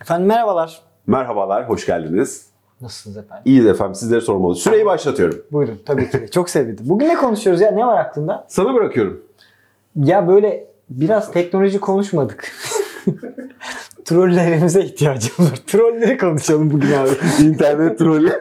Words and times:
Efendim 0.00 0.26
merhabalar. 0.28 0.80
Merhabalar, 1.06 1.68
hoş 1.68 1.86
geldiniz. 1.86 2.46
Nasılsınız 2.80 3.16
efendim? 3.16 3.42
İyi 3.44 3.68
efendim, 3.68 3.94
sizlere 3.94 4.20
sormalı. 4.20 4.54
Süreyi 4.54 4.86
başlatıyorum. 4.86 5.42
Buyurun 5.52 5.78
tabii 5.86 6.10
ki 6.10 6.20
de. 6.20 6.28
Çok 6.28 6.50
sevindim. 6.50 6.84
Bugün 6.88 7.08
ne 7.08 7.14
konuşuyoruz 7.14 7.60
ya? 7.60 7.70
Ne 7.70 7.86
var 7.86 8.00
aklında? 8.00 8.44
Sana 8.48 8.74
bırakıyorum. 8.74 9.22
Ya 9.96 10.28
böyle 10.28 10.66
biraz 10.90 11.32
teknoloji 11.32 11.80
konuşmadık. 11.80 12.52
Trollerimize 14.04 14.80
ihtiyacım 14.82 15.44
var. 15.46 15.56
Trolleri 15.66 16.18
konuşalım 16.18 16.70
bugün 16.70 16.92
abi. 16.92 17.10
İnternet 17.44 17.98
trolü. 17.98 18.32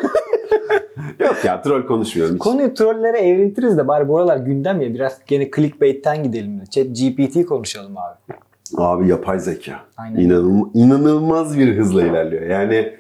Yok 1.19 1.45
ya, 1.45 1.61
troll 1.61 1.85
konuşmuyorum. 1.87 2.35
hiç. 2.35 2.41
Konuyu 2.41 2.73
trollere 2.73 3.17
evriltiriz 3.19 3.77
de 3.77 3.87
bari 3.87 4.07
bu 4.07 4.17
aralar 4.17 4.37
gündem 4.37 4.81
ya. 4.81 4.93
Biraz 4.93 5.17
gene 5.27 5.51
clickbait'ten 5.55 6.23
gidelim. 6.23 6.63
Chat 6.69 6.85
GPT 6.85 7.45
konuşalım 7.45 7.97
abi. 7.97 8.33
Abi 8.77 9.07
yapay 9.07 9.39
zeka. 9.39 9.79
Aynen. 9.97 10.19
İnanılmaz, 10.19 10.69
inanılmaz 10.73 11.57
bir 11.57 11.77
hızla 11.77 12.03
ilerliyor. 12.03 12.41
Yani 12.43 12.93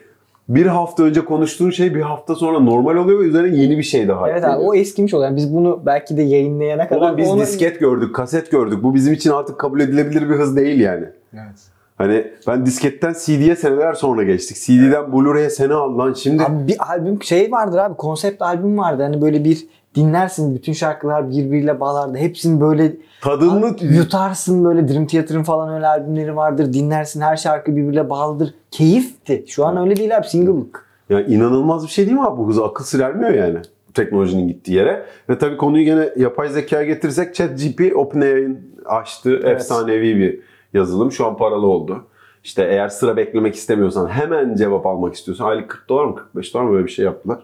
bir 0.49 0.65
hafta 0.65 1.03
önce 1.03 1.25
konuştuğun 1.25 1.69
şey 1.69 1.95
bir 1.95 2.01
hafta 2.01 2.35
sonra 2.35 2.59
normal 2.59 2.95
oluyor 2.95 3.19
ve 3.19 3.23
üzerine 3.23 3.57
yeni 3.57 3.77
bir 3.77 3.83
şey 3.83 4.07
daha 4.07 4.29
Evet 4.29 4.43
abi 4.43 4.63
o 4.63 4.75
eskimiş 4.75 5.13
oluyor. 5.13 5.29
Yani 5.29 5.37
biz 5.37 5.53
bunu 5.53 5.81
belki 5.85 6.17
de 6.17 6.21
yayınlayana 6.21 6.87
kadar... 6.87 7.01
Oğlum 7.01 7.17
biz 7.17 7.29
onu- 7.29 7.41
disket 7.41 7.79
gördük, 7.79 8.15
kaset 8.15 8.51
gördük. 8.51 8.83
Bu 8.83 8.95
bizim 8.95 9.13
için 9.13 9.29
artık 9.29 9.59
kabul 9.59 9.79
edilebilir 9.79 10.29
bir 10.29 10.35
hız 10.35 10.55
değil 10.55 10.79
yani. 10.79 11.05
Evet. 11.33 11.59
Hani 11.97 12.27
ben 12.47 12.65
disketten 12.65 13.15
CD'ye 13.25 13.55
seneler 13.55 13.93
sonra 13.93 14.23
geçtik. 14.23 14.57
CD'den 14.57 15.13
Blu-ray'e 15.13 15.49
sene 15.49 15.73
aldı 15.73 15.97
lan. 15.97 16.13
Şimdi 16.13 16.43
Abi 16.43 16.67
bir 16.67 16.77
albüm 16.89 17.23
şey 17.23 17.51
vardır 17.51 17.77
abi 17.77 17.95
konsept 17.97 18.41
albüm 18.41 18.77
vardı. 18.77 19.03
Hani 19.03 19.21
böyle 19.21 19.43
bir 19.43 19.67
dinlersin 19.95 20.55
bütün 20.55 20.73
şarkılar 20.73 21.29
birbiriyle 21.29 21.79
bağlardı. 21.79 22.17
Hepsini 22.17 22.61
böyle 22.61 22.95
tadını 23.21 23.75
yutarsın 23.81 24.65
böyle 24.65 24.87
Dream 24.87 25.07
Theater'ın 25.07 25.43
falan 25.43 25.73
öyle 25.73 25.87
albümleri 25.87 26.35
vardır. 26.35 26.73
Dinlersin 26.73 27.21
her 27.21 27.37
şarkı 27.37 27.75
birbiriyle 27.75 28.09
bağlıdır. 28.09 28.53
Keyifti. 28.71 29.45
Şu 29.47 29.65
an 29.65 29.77
öyle 29.77 29.95
değil 29.95 30.17
abi 30.17 30.27
single'lık. 30.27 30.85
Ya 31.09 31.21
inanılmaz 31.25 31.83
bir 31.83 31.89
şey 31.89 32.05
değil 32.05 32.17
mi 32.17 32.23
abi 32.25 32.37
bu 32.37 32.47
hızı? 32.47 32.65
Akıl 32.65 32.83
sır 32.83 32.99
ermiyor 32.99 33.31
yani 33.31 33.57
teknolojinin 33.93 34.47
gittiği 34.47 34.73
yere. 34.73 35.05
Ve 35.29 35.37
tabii 35.37 35.57
konuyu 35.57 35.83
gene 35.85 36.09
yapay 36.17 36.49
zekaya 36.49 36.83
getirirsek 36.83 37.35
ChatGPT 37.35 37.95
OpenAI'nin 37.95 38.75
açtığı 38.85 39.33
Evet. 39.35 39.45
efsanevi 39.45 40.15
bir 40.17 40.39
yazılım. 40.73 41.11
Şu 41.11 41.25
an 41.27 41.37
paralı 41.37 41.67
oldu. 41.67 42.05
İşte 42.43 42.63
eğer 42.63 42.87
sıra 42.89 43.17
beklemek 43.17 43.55
istemiyorsan 43.55 44.07
hemen 44.07 44.55
cevap 44.55 44.85
almak 44.85 45.13
istiyorsan 45.13 45.45
aylık 45.45 45.69
40 45.69 45.89
dolar 45.89 46.05
mı 46.05 46.15
45 46.15 46.53
dolar 46.53 46.63
mı 46.63 46.71
böyle 46.71 46.85
bir 46.85 46.91
şey 46.91 47.05
yaptılar. 47.05 47.39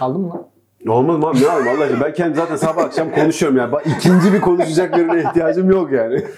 Aldın 0.00 0.20
mı 0.20 0.28
lan? 0.30 0.46
Olmaz 0.88 1.18
mı 1.18 1.26
abi 1.26 1.42
ne 1.42 1.48
alayım 1.48 1.68
Allah 1.68 1.84
aşkına. 1.84 2.04
Ben 2.04 2.14
kendim 2.14 2.34
zaten 2.34 2.56
sabah 2.56 2.84
akşam 2.84 3.14
konuşuyorum 3.14 3.58
yani. 3.58 3.72
Bak, 3.72 3.86
ikinci 3.96 4.32
bir 4.32 4.40
konuşacak 4.40 4.96
birine 4.96 5.22
ihtiyacım 5.22 5.70
yok 5.70 5.92
yani. 5.92 6.22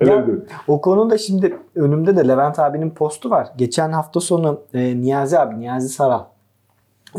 Ya, 0.00 0.26
o 0.68 0.80
konuda 0.80 1.18
şimdi 1.18 1.56
önümde 1.74 2.16
de 2.16 2.28
Levent 2.28 2.58
abinin 2.58 2.90
postu 2.90 3.30
var. 3.30 3.48
Geçen 3.56 3.92
hafta 3.92 4.20
sonu 4.20 4.60
e, 4.74 5.00
Niyazi 5.00 5.38
abi, 5.38 5.60
Niyazi 5.60 5.88
Saral. 5.88 6.24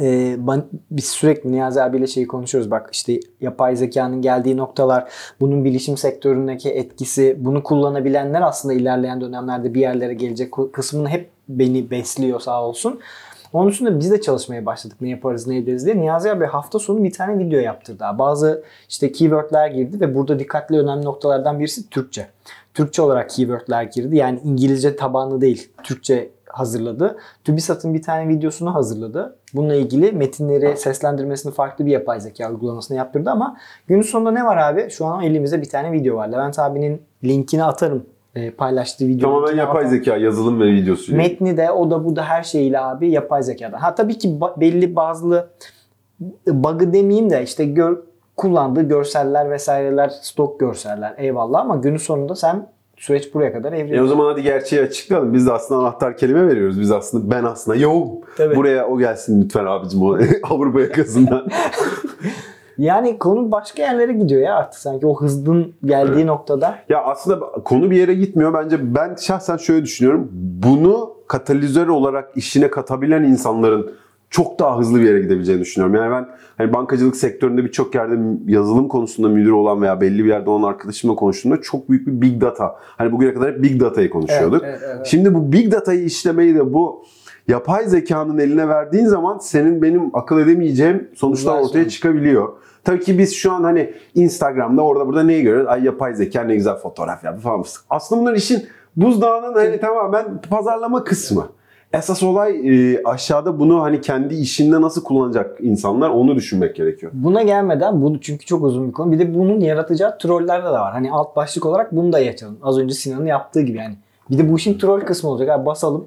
E, 0.02 0.36
ben, 0.48 0.64
biz 0.92 1.06
sürekli 1.06 1.52
Niyazi 1.52 1.82
abiyle 1.82 2.08
şeyi 2.08 2.28
konuşuyoruz. 2.28 2.72
Bak 2.72 2.90
işte 2.92 3.20
yapay 3.42 3.76
zekanın 3.76 4.22
geldiği 4.22 4.58
noktalar, 4.58 5.10
bunun 5.40 5.66
bilişim 5.66 5.98
sektöründeki 5.98 6.70
etkisi, 6.70 7.36
bunu 7.40 7.64
kullanabilenler 7.64 8.42
aslında 8.42 8.74
ilerleyen 8.74 9.22
dönemlerde 9.22 9.74
bir 9.74 9.82
yerlere 9.82 10.14
gelecek 10.14 10.54
kısmını 10.74 11.10
hep 11.10 11.30
beni 11.50 11.92
besliyor 11.92 12.40
sağ 12.40 12.64
olsun. 12.64 13.00
Onun 13.58 13.70
üstünde 13.70 14.00
biz 14.00 14.12
de 14.12 14.22
çalışmaya 14.22 14.66
başladık. 14.66 14.98
Ne 15.02 15.10
yaparız, 15.10 15.48
ne 15.48 15.58
ederiz 15.58 15.86
diye. 15.86 15.98
Niyazi 15.98 16.32
abi 16.32 16.46
hafta 16.46 16.80
sonu 16.80 17.04
bir 17.04 17.12
tane 17.12 17.40
video 17.40 17.60
yaptırdı. 17.60 18.04
Bazı 18.14 18.64
işte 18.90 19.12
keywordler 19.12 19.68
girdi 19.68 20.00
ve 20.02 20.16
burada 20.16 20.40
dikkatli 20.40 20.80
önemli 20.80 21.06
noktalardan 21.06 21.60
birisi 21.60 21.90
Türkçe. 21.90 22.28
Türkçe 22.74 23.02
olarak 23.02 23.30
keywordler 23.30 23.84
girdi. 23.84 24.18
Yani 24.18 24.40
İngilizce 24.44 24.96
tabanlı 24.96 25.42
değil. 25.42 25.72
Türkçe 25.84 26.30
hazırladı. 26.50 27.18
TÜBİSAT'ın 27.44 27.94
bir 27.94 28.02
tane 28.02 28.30
videosunu 28.30 28.76
hazırladı. 28.76 29.36
Bununla 29.54 29.76
ilgili 29.76 30.12
metinleri 30.12 30.78
seslendirmesini 30.78 31.54
farklı 31.54 31.86
bir 31.86 31.92
yapay 31.92 32.22
zeka 32.22 32.50
uygulamasına 32.50 32.98
yaptırdı 32.98 33.30
ama 33.30 33.58
günün 33.88 34.02
sonunda 34.02 34.32
ne 34.32 34.46
var 34.46 34.58
abi? 34.58 34.90
Şu 34.90 35.06
an 35.06 35.24
elimizde 35.24 35.62
bir 35.62 35.70
tane 35.70 35.92
video 35.92 36.16
var. 36.16 36.28
Levent 36.28 36.60
abinin 36.60 37.02
linkini 37.24 37.64
atarım. 37.64 38.06
E, 38.38 38.52
paylaştığı 38.52 39.08
video. 39.08 39.30
Tamamen 39.30 39.56
yapay 39.58 39.82
atarım. 39.84 39.90
zeka 39.98 40.18
yazılım 40.18 40.60
ve 40.62 40.66
videosu. 40.66 41.16
Metni 41.16 41.58
de 41.58 41.72
o 41.72 41.92
da 41.92 42.06
bu 42.06 42.16
da 42.16 42.24
her 42.24 42.44
şeyiyle 42.44 42.80
abi 42.80 43.12
yapay 43.12 43.44
zekadan. 43.44 43.78
Ha 43.78 43.96
tabii 43.96 44.18
ki 44.18 44.28
ba- 44.42 44.60
belli 44.62 44.96
bazı 44.96 45.48
bug'ı 46.48 46.94
demeyeyim 46.94 47.30
de 47.30 47.44
işte 47.44 47.66
gör, 47.66 47.98
kullandığı 48.38 48.82
görseller 48.82 49.52
vesaireler 49.52 50.10
stok 50.22 50.60
görseller 50.60 51.14
eyvallah 51.18 51.62
ama 51.62 51.76
günün 51.76 51.98
sonunda 51.98 52.36
sen 52.36 52.68
süreç 52.98 53.34
buraya 53.34 53.54
kadar 53.54 53.74
E 53.74 53.76
o 53.76 53.80
evriliyor. 53.80 54.08
zaman 54.08 54.26
hadi 54.26 54.44
gerçeği 54.44 54.82
açıklayalım. 54.82 55.34
Biz 55.34 55.48
de 55.48 55.52
aslında 55.52 55.82
anahtar 55.82 56.18
kelime 56.18 56.48
veriyoruz. 56.48 56.82
Biz 56.82 56.92
aslında 56.92 57.32
ben 57.36 57.44
aslında. 57.44 57.78
Tabii. 58.38 58.56
Buraya 58.56 58.88
o 58.88 58.98
gelsin 59.00 59.42
lütfen 59.42 59.66
abicim 59.66 60.02
o 60.04 60.18
Avrupa 60.50 60.82
yakasından. 60.82 61.48
Yani 62.78 63.20
konu 63.20 63.52
başka 63.52 63.84
yerlere 63.84 64.14
gidiyor 64.14 64.42
ya 64.42 64.56
artık 64.56 64.80
sanki 64.80 65.08
o 65.08 65.22
hızın 65.22 65.74
geldiği 65.86 66.28
noktada. 66.28 66.76
ya 66.90 67.04
aslında 67.04 67.40
konu 67.40 67.92
bir 67.92 67.98
yere 67.98 68.14
gitmiyor. 68.14 68.54
Bence 68.54 68.96
ben 68.96 69.16
şahsen 69.16 69.58
şöyle 69.58 69.84
düşünüyorum. 69.86 70.30
Bunu 70.34 71.14
katalizör 71.28 71.88
olarak 71.88 72.32
işine 72.36 72.70
katabilen 72.70 73.24
insanların 73.24 73.92
çok 74.30 74.60
daha 74.60 74.80
hızlı 74.80 75.00
bir 75.00 75.06
yere 75.06 75.20
gidebileceğini 75.20 75.62
düşünüyorum. 75.62 75.96
Yani 75.96 76.12
ben 76.12 76.28
hani 76.58 76.74
bankacılık 76.74 77.16
sektöründe 77.16 77.66
birçok 77.66 77.96
yerde 77.96 78.16
yazılım 78.48 78.88
konusunda 78.88 79.30
müdür 79.30 79.52
olan 79.52 79.82
veya 79.82 80.02
belli 80.02 80.24
bir 80.24 80.30
yerde 80.30 80.50
olan 80.50 80.70
arkadaşımla 80.70 81.16
konuştuğumda 81.16 81.62
çok 81.62 81.90
büyük 81.90 82.08
bir 82.08 82.22
big 82.22 82.42
data. 82.42 82.76
Hani 82.80 83.12
bugüne 83.12 83.34
kadar 83.34 83.52
hep 83.54 83.64
big 83.64 83.82
data'yı 83.82 84.10
konuşuyorduk. 84.10 84.62
Evet, 84.64 84.80
evet, 84.80 84.92
evet. 84.96 85.06
Şimdi 85.06 85.34
bu 85.34 85.52
big 85.52 85.72
data'yı 85.72 86.04
işlemeyi 86.04 86.56
de 86.56 86.74
bu 86.74 87.04
yapay 87.48 87.86
zekanın 87.88 88.38
eline 88.38 88.68
verdiğin 88.68 89.06
zaman 89.06 89.38
senin 89.38 89.82
benim 89.82 90.10
akıl 90.14 90.40
edemeyeceğim 90.40 91.10
sonuçlar 91.16 91.54
Güzel 91.54 91.66
ortaya 91.70 91.80
sonuç. 91.84 91.94
çıkabiliyor. 91.94 92.50
Tabii 92.84 93.00
ki 93.00 93.18
biz 93.18 93.34
şu 93.36 93.52
an 93.52 93.64
hani 93.64 93.94
Instagram'da 94.16 94.82
orada 94.82 95.08
burada 95.08 95.24
neyi 95.24 95.44
görüyoruz? 95.44 95.68
Ay 95.70 95.84
yapay 95.84 96.14
zeka 96.16 96.42
ne 96.44 96.56
güzel 96.56 96.76
fotoğraf 96.76 97.24
yaptı 97.24 97.42
falan. 97.42 97.64
Aslında 97.90 98.22
bunlar 98.22 98.34
işin 98.34 98.66
buzdağının 98.96 99.54
hani 99.54 99.80
tamamen 99.80 100.42
pazarlama 100.50 101.04
kısmı. 101.04 101.48
Esas 101.94 102.24
olay 102.24 102.52
e, 102.94 103.04
aşağıda 103.04 103.60
bunu 103.60 103.82
hani 103.84 104.02
kendi 104.02 104.36
işinde 104.36 104.82
nasıl 104.82 105.04
kullanacak 105.04 105.58
insanlar 105.62 106.10
onu 106.10 106.36
düşünmek 106.36 106.76
gerekiyor. 106.76 107.12
Buna 107.16 107.44
gelmeden 107.44 108.02
bu 108.02 108.22
çünkü 108.22 108.46
çok 108.46 108.64
uzun 108.64 108.88
bir 108.88 108.94
konu. 108.94 109.12
Bir 109.12 109.20
de 109.20 109.36
bunun 109.36 109.60
yaratacağı 109.60 110.18
troller 110.18 110.62
de 110.66 110.70
var. 110.70 110.92
Hani 110.92 111.12
alt 111.12 111.36
başlık 111.36 111.66
olarak 111.66 111.96
bunu 111.96 112.14
da 112.14 112.20
yaşayalım. 112.20 112.58
Az 112.64 112.78
önce 112.80 112.94
Sinan'ın 112.94 113.26
yaptığı 113.26 113.62
gibi 113.62 113.78
yani. 113.78 113.96
Bir 114.32 114.38
de 114.38 114.52
bu 114.52 114.58
işin 114.58 114.78
troll 114.78 115.02
kısmı 115.02 115.30
olacak. 115.30 115.50
Abi 115.50 115.66
basalım. 115.66 116.06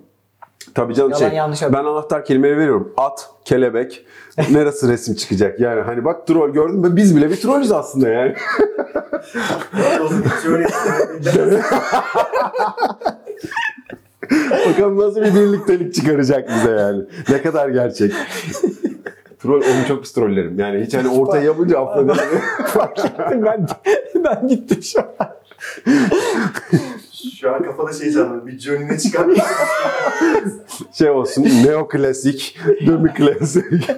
Tabii 0.75 0.95
canım 0.95 1.11
Yalan 1.11 1.29
şey, 1.29 1.37
yanlış 1.37 1.63
ben 1.63 1.85
anahtar 1.85 2.25
kelimeyi 2.25 2.57
veriyorum. 2.57 2.93
At, 2.97 3.31
kelebek, 3.45 4.07
neresi 4.51 4.89
resim 4.89 5.15
çıkacak? 5.15 5.61
Yani 5.61 5.81
hani 5.81 6.05
bak 6.05 6.27
troll 6.27 6.51
gördün 6.51 6.81
mü? 6.81 6.97
Biz 6.97 7.17
bile 7.17 7.31
bir 7.31 7.37
trollüz 7.37 7.73
aslında 7.73 8.09
yani. 8.09 8.35
Bakalım 14.69 14.99
nasıl 14.99 15.21
bir 15.21 15.35
birliktelik 15.35 15.95
çıkaracak 15.95 16.49
bize 16.49 16.71
yani. 16.71 17.03
Ne 17.29 17.43
kadar 17.43 17.69
gerçek. 17.69 18.13
Troll, 19.39 19.63
onu 19.63 19.87
çok 19.89 20.03
pis 20.03 20.13
trollerim. 20.13 20.59
Yani 20.59 20.85
hiç 20.85 20.95
hani 20.95 21.09
ortaya 21.09 21.45
yapınca 21.45 21.79
affederim. 21.79 22.19
ben 23.45 23.67
ben 24.25 24.49
gittim 24.49 24.83
şu 24.83 25.01
an. 25.01 25.29
Şu 27.51 27.57
an 27.57 27.63
kafada 27.63 27.93
şey 27.93 28.11
canlandı. 28.11 28.47
Bir 28.47 28.59
Johnny 28.59 28.89
ne 28.89 28.99
çıkar? 28.99 29.27
şey 30.93 31.11
olsun, 31.11 31.47
neoklasik, 31.67 32.59
demi-klasik, 32.87 33.91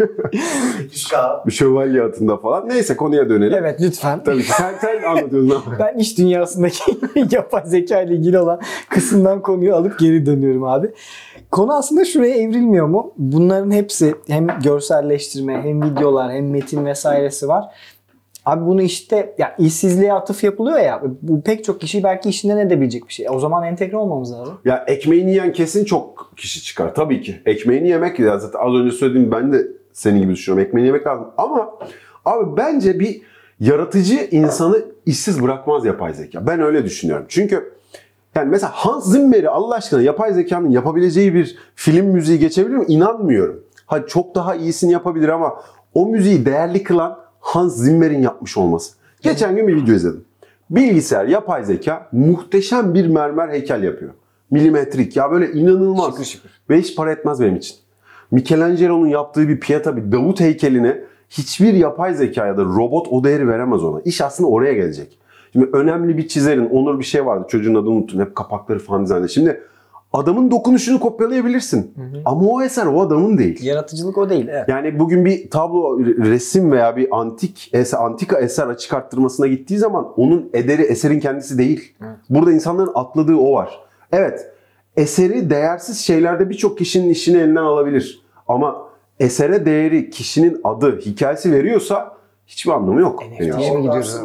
8K. 0.93 1.47
bir 1.47 1.53
şövalye 1.53 2.03
atında 2.03 2.37
falan. 2.37 2.69
Neyse 2.69 2.97
konuya 2.97 3.29
dönelim. 3.29 3.59
Evet 3.59 3.81
lütfen. 3.81 4.25
Tabii 4.25 4.43
ki 4.43 4.53
sen, 4.53 4.75
sen 4.81 5.03
anlatıyorsun 5.03 5.63
ama. 5.67 5.79
Ben 5.79 5.99
iş 5.99 6.19
dünyasındaki 6.19 6.99
yapay 7.31 7.63
zeka 7.67 8.03
ile 8.03 8.15
ilgili 8.15 8.39
olan 8.39 8.61
kısımdan 8.89 9.43
konuyu 9.43 9.75
alıp 9.75 9.99
geri 9.99 10.27
dönüyorum 10.27 10.65
abi. 10.65 10.91
Konu 11.51 11.75
aslında 11.75 12.05
şuraya 12.05 12.35
evrilmiyor 12.35 12.87
mu? 12.87 13.13
Bunların 13.19 13.71
hepsi 13.71 14.15
hem 14.29 14.47
görselleştirme 14.65 15.63
hem 15.63 15.83
videolar 15.83 16.33
hem 16.33 16.51
metin 16.51 16.85
vesairesi 16.87 17.49
var. 17.49 17.65
Abi 18.45 18.67
bunu 18.67 18.83
işte 18.83 19.35
ya 19.39 19.57
işsizliğe 19.59 20.13
atıf 20.13 20.45
yapılıyor 20.45 20.79
ya. 20.79 21.03
Bu 21.23 21.43
pek 21.43 21.65
çok 21.65 21.81
kişi 21.81 22.03
belki 22.03 22.29
işinden 22.29 22.59
edebilecek 22.59 23.09
bir 23.09 23.13
şey. 23.13 23.27
O 23.31 23.39
zaman 23.39 23.65
entegre 23.65 23.97
olmamız 23.97 24.33
lazım. 24.33 24.55
Ya 24.65 24.85
ekmeğini 24.87 25.31
yiyen 25.31 25.53
kesin 25.53 25.85
çok 25.85 26.33
kişi 26.37 26.63
çıkar 26.63 26.95
tabii 26.95 27.21
ki. 27.21 27.43
Ekmeğini 27.47 27.89
yemek 27.89 28.19
ya 28.19 28.39
zaten 28.39 28.59
az 28.61 28.75
önce 28.75 28.97
söylediğim 28.97 29.33
ben 29.33 29.53
de 29.53 29.67
senin 29.93 30.21
gibi 30.21 30.33
düşünüyorum. 30.33 30.69
Ekmeğini 30.69 30.87
yemek 30.87 31.07
lazım. 31.07 31.27
Ama 31.37 31.79
abi 32.25 32.57
bence 32.57 33.01
bir 33.01 33.23
yaratıcı 33.61 34.29
insanı 34.31 34.85
işsiz 35.07 35.43
bırakmaz 35.43 35.85
yapay 35.85 36.15
zeka. 36.15 36.47
Ben 36.47 36.61
öyle 36.61 36.85
düşünüyorum. 36.85 37.27
Çünkü 37.29 37.73
yani 38.35 38.49
mesela 38.49 38.71
Hans 38.75 39.13
Zimmer'i 39.13 39.49
Allah 39.49 39.75
aşkına 39.75 40.03
yapay 40.03 40.33
zekanın 40.33 40.71
yapabileceği 40.71 41.35
bir 41.35 41.57
film 41.75 42.07
müziği 42.07 42.39
geçebilir 42.39 42.77
mi? 42.77 42.85
İnanmıyorum. 42.89 43.65
Hadi 43.87 44.07
çok 44.07 44.35
daha 44.35 44.55
iyisini 44.55 44.93
yapabilir 44.93 45.29
ama 45.29 45.55
o 45.95 46.07
müziği 46.07 46.47
değerli 46.47 46.83
kılan 46.83 47.19
Hans 47.43 47.77
Zimmer'in 47.77 48.23
yapmış 48.23 48.57
olması. 48.57 48.93
Geçen 49.23 49.57
gün 49.57 49.69
bir 49.69 49.77
video 49.77 49.95
izledim. 49.95 50.25
Bilgisayar, 50.71 51.25
yapay 51.25 51.65
zeka 51.65 52.09
muhteşem 52.13 52.95
bir 52.95 53.07
mermer 53.07 53.49
heykel 53.49 53.83
yapıyor. 53.83 54.11
milimetrik. 54.51 55.17
Ya 55.17 55.31
böyle 55.31 55.53
inanılmaz. 55.53 56.11
Şıkır 56.11 56.25
şıkır. 56.25 56.51
Ve 56.71 56.79
hiç 56.79 56.97
para 56.97 57.13
etmez 57.13 57.41
benim 57.41 57.57
için. 57.57 57.77
Michelangelo'nun 58.31 59.07
yaptığı 59.07 59.49
bir 59.49 59.61
Pieta, 59.61 59.97
bir 59.97 60.13
Davut 60.13 60.41
heykeline 60.41 61.01
hiçbir 61.31 61.75
yapay 61.75 62.15
zeka 62.15 62.47
ya 62.47 62.57
da 62.57 62.65
robot 62.65 63.07
o 63.11 63.25
değeri 63.25 63.49
veremez 63.49 63.85
ona. 63.85 64.01
İş 64.01 64.21
aslında 64.21 64.51
oraya 64.51 64.73
gelecek. 64.73 65.19
Şimdi 65.53 65.71
önemli 65.73 66.19
bir 66.19 66.29
çizerin, 66.29 66.67
Onur 66.67 66.99
bir 66.99 67.05
şey 67.05 67.27
vardı. 67.27 67.47
Çocuğun 67.49 67.75
adını 67.75 67.91
unuttum. 67.91 68.21
Hep 68.21 68.35
kapakları 68.35 68.79
falan 68.79 69.05
dizaynı. 69.05 69.29
Şimdi 69.29 69.63
adamın 70.13 70.51
dokunuşunu 70.51 71.01
kopyalayabilirsin. 71.01 71.95
Ama 72.25 72.47
o 72.47 72.63
eser 72.63 72.87
o 72.87 73.01
adamın 73.01 73.39
değil. 73.39 73.63
Yaratıcılık 73.63 74.19
o 74.19 74.31
değil. 74.31 74.49
Evet. 74.51 74.69
Yani 74.69 74.99
bugün 74.99 75.25
bir 75.25 75.51
tablo, 75.51 75.99
resim 76.01 76.73
veya 76.73 76.97
bir 76.97 77.09
antik 77.11 77.71
eser, 77.73 77.99
antika 77.99 78.39
eser 78.39 78.67
açık 78.67 78.95
arttırmasına 78.95 79.47
gittiği 79.47 79.79
zaman 79.79 80.13
onun 80.17 80.51
ederi 80.53 80.83
eserin 80.83 81.21
kendisi 81.21 81.59
değil. 81.59 81.95
Burada 82.31 82.53
insanların 82.53 82.93
atladığı 82.95 83.37
o 83.37 83.53
var. 83.53 83.81
Evet, 84.13 84.53
eseri 84.97 85.51
değersiz 85.51 85.99
şeylerde 85.99 86.51
birçok 86.51 86.79
kişinin 86.79 87.11
işini 87.11 87.37
elinden 87.37 87.63
alabilir. 87.63 88.23
Ama 88.49 88.89
esere 89.21 89.67
değeri 89.67 90.11
kişinin 90.11 90.61
adı, 90.65 91.01
hikayesi 91.01 91.53
veriyorsa 91.53 92.17
hiçbir 92.47 92.71
anlamı 92.71 93.01
yok. 93.01 93.23
NFT'ye 93.33 93.49
Yani. 93.49 93.77
mi 93.77 93.83
gidiyoruz? 93.83 94.17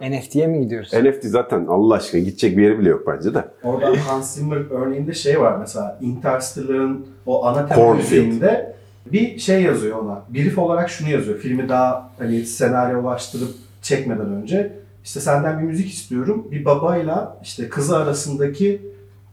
NFT'ye 0.00 0.46
mi 0.46 0.60
gidiyoruz? 0.60 0.92
NFT 0.92 1.24
zaten 1.24 1.66
Allah 1.66 1.94
aşkına 1.94 2.20
gidecek 2.20 2.56
bir 2.56 2.62
yeri 2.62 2.78
bile 2.78 2.88
yok 2.88 3.02
bence 3.06 3.34
de. 3.34 3.44
Oradan 3.62 3.94
Hans 3.94 4.34
Zimmer 4.34 4.70
örneğinde 4.70 5.14
şey 5.14 5.40
var 5.40 5.56
mesela 5.58 5.98
Interstellar'ın 6.00 7.06
o 7.26 7.44
ana 7.44 7.66
tema 7.66 7.94
müziğinde 7.94 8.76
bir 9.12 9.38
şey 9.38 9.62
yazıyor 9.62 9.98
ona. 9.98 10.22
Brief 10.34 10.58
olarak 10.58 10.90
şunu 10.90 11.08
yazıyor. 11.10 11.38
Filmi 11.38 11.68
daha 11.68 12.10
hani 12.18 12.46
senaryolaştırıp 12.46 13.50
çekmeden 13.82 14.32
önce 14.32 14.72
işte 15.04 15.20
senden 15.20 15.58
bir 15.58 15.64
müzik 15.64 15.92
istiyorum. 15.92 16.48
Bir 16.50 16.64
babayla 16.64 17.38
işte 17.42 17.68
kızı 17.68 17.96
arasındaki 17.96 18.82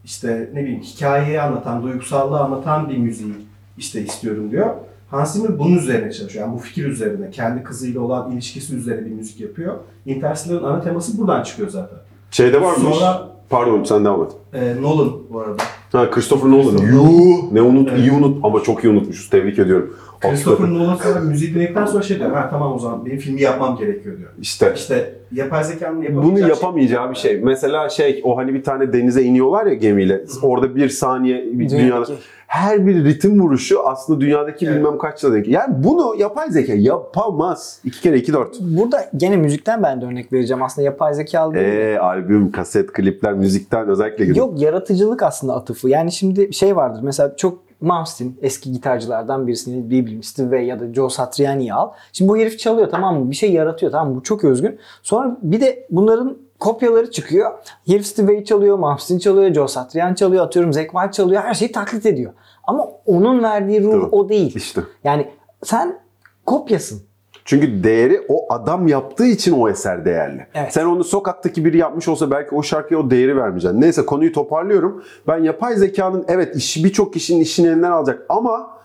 işte 0.04 0.50
ne 0.54 0.64
bileyim 0.64 0.82
hikayeyi 0.82 1.42
anlatan, 1.42 1.84
duygusallığı 1.84 2.40
anlatan 2.40 2.90
bir 2.90 2.98
müziği 2.98 3.34
işte 3.78 4.02
istiyorum 4.02 4.52
diyor. 4.52 4.76
Hans 5.14 5.34
Zimmer 5.34 5.60
bunun 5.60 5.78
üzerine 5.78 6.12
çalışıyor. 6.12 6.46
Yani 6.46 6.56
bu 6.56 6.60
fikir 6.60 6.86
üzerine, 6.86 7.30
kendi 7.32 7.64
kızıyla 7.64 8.02
olan 8.02 8.32
ilişkisi 8.32 8.76
üzerine 8.76 9.06
bir 9.06 9.12
müzik 9.12 9.40
yapıyor. 9.42 9.74
Interstellar'ın 10.06 10.64
ana 10.64 10.82
teması 10.82 11.18
buradan 11.18 11.44
çıkıyor 11.44 11.70
zaten. 11.70 11.98
Şeyde 12.32 12.62
varmış. 12.62 12.96
Sonra- 12.96 13.34
Pardon 13.50 13.84
sen 13.84 14.06
devam 14.06 14.24
et. 14.24 14.32
Ee, 14.54 14.82
Nolan 14.82 15.12
bu 15.30 15.40
arada. 15.40 15.64
Ha 15.92 16.10
Christopher 16.12 16.52
Nolan. 16.52 16.78
Yuh! 16.78 17.52
Ne 17.52 17.62
unut, 17.62 17.90
Evet. 17.92 18.00
iyi 18.00 18.12
unut 18.12 18.38
ama 18.46 18.64
çok 18.64 18.84
iyi 18.84 18.90
unutmuşuz. 18.90 19.30
Tebrik 19.30 19.60
ediyorum. 19.60 19.96
Christopher. 20.22 20.74
Nolan 20.74 20.96
sonra 20.96 21.20
müziği 21.20 21.56
dinledikten 21.56 21.86
sonra 21.86 22.04
şey 22.04 22.20
diyor. 22.20 22.32
Ha 22.32 22.48
tamam 22.50 22.74
o 22.74 22.80
zaman 22.80 23.06
benim 23.06 23.18
filmi 23.18 23.42
yapmam 23.42 23.78
gerekiyor 23.78 24.18
diyor. 24.18 24.30
İşte 24.42 24.74
İşte 24.76 25.14
yapay 25.32 25.64
zekanın 25.64 26.02
yapamayacağı 26.02 26.32
bunu 26.32 26.40
şey- 26.40 26.48
yapamayacağı 26.48 27.10
bir 27.12 27.16
şey. 27.16 27.38
Mesela 27.42 27.90
şey 27.90 28.22
o 28.24 28.38
hani 28.38 28.54
bir 28.54 28.64
tane 28.64 28.94
denize 28.94 29.24
iniyorlar 29.24 29.66
ya 29.66 29.74
gemiyle. 29.74 30.22
Orada 30.42 30.76
bir 30.76 30.90
saniye 30.90 31.46
bir 31.54 31.70
dünyada. 31.70 32.06
Her 32.54 32.88
bir 32.88 33.06
ritim 33.06 33.40
vuruşu 33.42 33.88
aslında 33.88 34.22
dünyadaki 34.22 34.66
Evet. 34.66 34.78
bilmem 34.78 34.98
kaç 34.98 35.24
yıl 35.24 35.34
denk. 35.34 35.48
Yani 35.48 35.84
bunu 35.84 36.16
yapay 36.16 36.52
zeka 36.52 36.74
yapamaz. 36.74 37.80
2 37.84 38.02
kere 38.02 38.18
2 38.18 38.34
4. 38.34 38.58
Burada 38.62 39.06
gene 39.18 39.38
müzikten 39.38 39.84
ben 39.84 40.02
de 40.02 40.06
örnek 40.06 40.34
vereceğim. 40.34 40.64
Aslında 40.64 40.86
yapay 40.86 41.14
zekalı 41.14 41.54
değil. 41.54 41.68
Eee 41.68 41.98
albüm, 41.98 42.52
kaset, 42.52 42.94
klipler, 42.94 43.34
müzikten 43.34 43.88
özellikle 43.88 44.26
gidiyor. 44.26 44.48
Yok 44.48 44.62
yaratıcılık 44.62 45.24
aslında 45.24 45.54
atıfı. 45.56 45.90
Yani 45.90 46.12
şimdi 46.12 46.54
şey 46.54 46.76
vardır 46.76 47.00
mesela 47.04 47.36
çok 47.36 47.60
Malmsteen 47.82 48.34
eski 48.42 48.72
gitarcılardan 48.72 49.48
birisini 49.48 49.90
bileyim 49.90 50.24
Steve 50.24 50.52
Vai 50.58 50.66
ya 50.66 50.80
da 50.80 50.94
Joe 50.94 51.10
Satriani'yi 51.10 51.74
al. 51.74 51.92
Şimdi 52.14 52.30
bu 52.30 52.38
herif 52.38 52.60
çalıyor 52.60 52.90
tamam 52.92 53.20
mı? 53.20 53.32
Bir 53.32 53.36
şey 53.36 53.52
yaratıyor 53.52 53.92
tamam 53.92 54.10
mı? 54.10 54.16
Bu 54.16 54.24
çok 54.24 54.44
özgün. 54.44 54.80
Sonra 55.04 55.38
bir 55.42 55.62
de 55.62 55.88
bunların 55.90 56.38
kopyaları 56.60 57.12
çıkıyor. 57.12 57.52
Herif 57.88 58.06
Steve 58.06 58.28
Vai 58.36 58.46
çalıyor, 58.46 58.78
Malmsteen 58.78 59.18
çalıyor, 59.18 59.54
Joe 59.54 59.68
Satriani 59.68 60.16
çalıyor, 60.16 60.46
atıyorum 60.46 60.72
Wild 60.72 61.12
çalıyor. 61.12 61.42
Her 61.42 61.54
şeyi 61.54 61.72
taklit 61.72 62.06
ediyor. 62.06 62.34
Ama 62.64 62.88
onun 63.06 63.44
verdiği 63.44 63.84
ruh 63.84 63.92
Tabii. 63.92 64.16
o 64.16 64.30
değil. 64.30 64.56
İşte. 64.56 64.82
Yani 65.04 65.28
sen 65.64 66.00
kopyasın. 66.46 67.02
Çünkü 67.46 67.84
değeri 67.84 68.22
o 68.30 68.54
adam 68.54 68.88
yaptığı 68.88 69.26
için 69.26 69.52
o 69.52 69.70
eser 69.70 70.06
değerli. 70.06 70.48
Evet. 70.54 70.74
Sen 70.74 70.86
onu 70.86 71.04
sokaktaki 71.04 71.66
biri 71.66 71.78
yapmış 71.78 72.08
olsa 72.08 72.32
belki 72.32 72.56
o 72.56 72.64
şarkıya 72.64 73.00
o 73.00 73.10
değeri 73.10 73.38
vermeyeceksin. 73.38 73.82
Neyse 73.82 74.06
konuyu 74.06 74.32
toparlıyorum. 74.32 75.04
Ben 75.28 75.44
yapay 75.44 75.76
zekanın 75.76 76.26
evet 76.28 76.56
işi 76.56 76.84
birçok 76.84 77.14
kişinin 77.14 77.42
işini 77.42 77.68
elinden 77.68 77.92
alacak 77.92 78.26
ama 78.30 78.78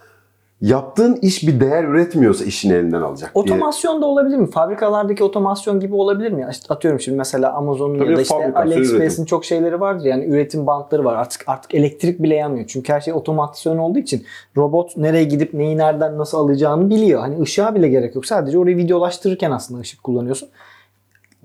yaptığın 0.61 1.19
iş 1.23 1.49
bir 1.49 1.61
değer 1.61 1.85
üretmiyorsa 1.85 2.45
işini 2.45 2.73
elinden 2.73 3.03
alacak 3.03 3.35
diye. 3.35 3.43
Otomasyon 3.43 4.03
da 4.03 4.07
olabilir 4.07 4.37
mi? 4.37 4.51
Fabrikalardaki 4.51 5.25
otomasyon 5.25 5.81
gibi 5.81 5.95
olabilir 5.95 6.33
mi? 6.33 6.49
İşte 6.51 6.75
atıyorum 6.75 7.01
şimdi 7.01 7.19
mesela 7.19 7.53
Amazon'un 7.53 7.99
Tabii 7.99 8.11
ya 8.11 8.17
da 8.17 8.23
işte 8.23 8.53
AliExpress'in 8.55 9.25
çok 9.25 9.45
şeyleri 9.45 9.81
vardır 9.81 10.05
yani 10.05 10.25
üretim 10.25 10.67
bantları 10.67 11.05
var. 11.05 11.15
Artık 11.15 11.45
artık 11.47 11.75
elektrik 11.75 12.23
bile 12.23 12.35
yanmıyor. 12.35 12.67
Çünkü 12.67 12.93
her 12.93 13.01
şey 13.01 13.15
otomasyon 13.15 13.79
olduğu 13.79 13.99
için 13.99 14.25
robot 14.57 14.97
nereye 14.97 15.25
gidip 15.25 15.55
neyi 15.55 15.79
nereden 15.79 16.19
nasıl 16.19 16.39
alacağını 16.39 16.91
biliyor. 16.91 17.21
Hani 17.21 17.43
ışığa 17.43 17.75
bile 17.75 17.89
gerek 17.89 18.15
yok. 18.15 18.27
Sadece 18.27 18.59
orayı 18.59 18.77
videolaştırırken 18.77 19.51
aslında 19.51 19.81
ışık 19.81 20.05
kullanıyorsun. 20.05 20.49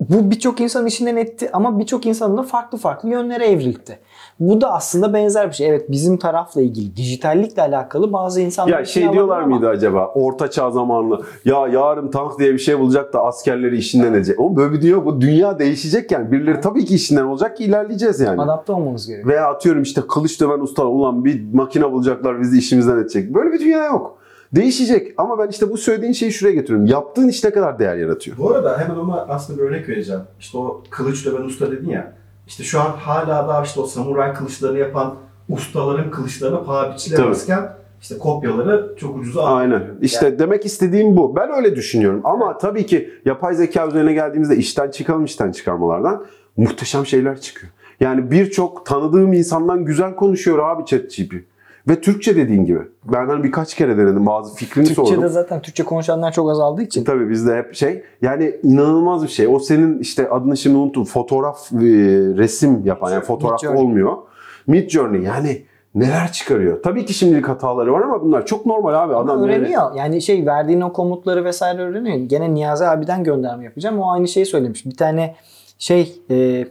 Bu 0.00 0.30
birçok 0.30 0.60
insanın 0.60 0.86
işinden 0.86 1.16
etti 1.16 1.50
ama 1.52 1.78
birçok 1.78 2.06
insanın 2.06 2.36
da 2.36 2.42
farklı 2.42 2.78
farklı 2.78 3.08
yönlere 3.08 3.46
evrildi. 3.46 3.98
Bu 4.40 4.60
da 4.60 4.72
aslında 4.72 5.14
benzer 5.14 5.48
bir 5.48 5.54
şey. 5.54 5.68
Evet 5.68 5.90
bizim 5.90 6.16
tarafla 6.16 6.62
ilgili, 6.62 6.96
dijitallikle 6.96 7.62
alakalı 7.62 8.12
bazı 8.12 8.40
insanlar 8.40 8.72
Ya 8.72 8.80
işini 8.80 9.04
şey 9.04 9.12
diyorlar 9.12 9.40
ama- 9.42 9.56
mıydı 9.56 9.68
acaba? 9.68 10.06
Orta 10.14 10.50
çağ 10.50 10.70
zamanlı. 10.70 11.20
Ya 11.44 11.66
yarın 11.68 12.10
tank 12.10 12.38
diye 12.38 12.52
bir 12.52 12.58
şey 12.58 12.78
bulacak 12.78 13.12
da 13.12 13.24
askerleri 13.24 13.76
işinden 13.76 14.12
edecek. 14.12 14.40
Ama 14.40 14.56
böyle 14.56 14.72
bir 14.72 14.82
dünya 14.82 15.04
bu. 15.04 15.20
Dünya 15.20 15.58
değişecek 15.58 16.10
yani. 16.10 16.32
Birileri 16.32 16.60
tabii 16.60 16.84
ki 16.84 16.94
işinden 16.94 17.24
olacak 17.24 17.56
ki 17.56 17.64
ilerleyeceğiz 17.64 18.20
yani. 18.20 18.40
Adapte 18.42 18.72
olmamız 18.72 19.06
gerekiyor. 19.06 19.34
Veya 19.34 19.46
atıyorum 19.50 19.82
işte 19.82 20.00
kılıç 20.08 20.40
döven 20.40 20.60
ustalar 20.60 20.88
ulan 20.88 21.24
bir 21.24 21.42
makine 21.52 21.92
bulacaklar 21.92 22.40
bizi 22.40 22.58
işimizden 22.58 22.98
edecek. 22.98 23.34
Böyle 23.34 23.52
bir 23.52 23.60
dünya 23.60 23.84
yok. 23.84 24.18
Değişecek 24.52 25.14
ama 25.16 25.38
ben 25.38 25.48
işte 25.48 25.70
bu 25.70 25.76
söylediğin 25.76 26.12
şeyi 26.12 26.32
şuraya 26.32 26.54
getiriyorum. 26.54 26.86
Yaptığın 26.86 27.28
iş 27.28 27.44
ne 27.44 27.50
kadar 27.50 27.78
değer 27.78 27.96
yaratıyor? 27.96 28.38
Bu 28.38 28.50
arada 28.50 28.78
hemen 28.78 28.96
ona 28.96 29.20
aslında 29.20 29.58
bir 29.58 29.64
örnek 29.64 29.88
vereceğim. 29.88 30.22
İşte 30.40 30.58
o 30.58 30.82
kılıç 30.90 31.26
döven 31.26 31.44
usta 31.44 31.70
dedin 31.70 31.88
ya. 31.88 32.12
İşte 32.46 32.64
şu 32.64 32.80
an 32.80 32.90
hala 32.90 33.48
da 33.48 33.62
işte 33.62 33.80
o 33.80 33.86
samuray 33.86 34.34
kılıçlarını 34.34 34.78
yapan 34.78 35.14
ustaların 35.48 36.10
kılıçlarına 36.10 36.64
paha 36.64 36.94
biçilemezken 36.94 37.76
işte 38.00 38.18
kopyaları 38.18 38.94
çok 38.96 39.16
ucuza 39.16 39.42
alıyor. 39.42 39.58
Aynen. 39.60 39.94
İşte 40.00 40.38
demek 40.38 40.66
istediğim 40.66 41.16
bu. 41.16 41.36
Ben 41.36 41.50
öyle 41.56 41.76
düşünüyorum. 41.76 42.20
Ama 42.24 42.58
tabii 42.58 42.86
ki 42.86 43.10
yapay 43.24 43.54
zeka 43.54 43.86
üzerine 43.86 44.12
geldiğimizde 44.12 44.56
işten 44.56 44.90
çıkalım 44.90 45.24
işten 45.24 45.52
çıkarmalardan 45.52 46.26
muhteşem 46.56 47.06
şeyler 47.06 47.40
çıkıyor. 47.40 47.72
Yani 48.00 48.30
birçok 48.30 48.86
tanıdığım 48.86 49.32
insandan 49.32 49.84
güzel 49.84 50.14
konuşuyor 50.14 50.58
abi 50.58 50.84
ChatGPT. 50.84 51.34
Ve 51.88 52.00
Türkçe 52.00 52.36
dediğin 52.36 52.64
gibi. 52.64 52.78
Ben 53.12 53.26
hani 53.26 53.44
birkaç 53.44 53.74
kere 53.74 53.98
denedim. 53.98 54.26
Bazı 54.26 54.54
fikrini 54.54 54.86
Türkçe'de 54.86 55.06
sordum. 55.06 55.28
zaten 55.28 55.62
Türkçe 55.62 55.82
konuşanlar 55.84 56.32
çok 56.32 56.50
azaldığı 56.50 56.82
için. 56.82 57.04
Tabii 57.04 57.30
bizde 57.30 57.56
hep 57.56 57.74
şey 57.74 58.02
yani 58.22 58.56
inanılmaz 58.62 59.22
bir 59.22 59.28
şey. 59.28 59.46
O 59.48 59.58
senin 59.58 59.98
işte 59.98 60.28
adını 60.30 60.56
şimdi 60.56 60.76
unuttum. 60.76 61.04
Fotoğraf, 61.04 61.72
e, 61.72 61.76
resim 62.36 62.82
yapan 62.84 63.12
yani 63.12 63.24
fotoğraf 63.24 63.62
Midjourney. 63.62 63.82
olmuyor. 63.84 64.16
Mid 64.66 64.90
Journey 64.90 65.22
yani 65.22 65.62
neler 65.94 66.32
çıkarıyor. 66.32 66.82
Tabii 66.82 67.04
ki 67.06 67.14
şimdilik 67.14 67.48
hataları 67.48 67.92
var 67.92 68.00
ama 68.00 68.22
bunlar 68.22 68.46
çok 68.46 68.66
normal 68.66 68.94
abi. 68.94 69.14
Ama 69.14 69.32
Adam 69.32 69.42
yani- 69.42 69.56
öğreniyor. 69.56 69.94
Yani 69.94 70.22
şey 70.22 70.46
verdiğin 70.46 70.80
o 70.80 70.92
komutları 70.92 71.44
vesaire 71.44 71.82
öğreniyor. 71.82 72.16
Gene 72.16 72.54
Niyazi 72.54 72.86
abiden 72.86 73.24
gönderme 73.24 73.64
yapacağım. 73.64 73.98
O 73.98 74.10
aynı 74.12 74.28
şeyi 74.28 74.46
söylemiş. 74.46 74.86
Bir 74.86 74.96
tane 74.96 75.34
şey 75.78 76.12
e, 76.30 76.66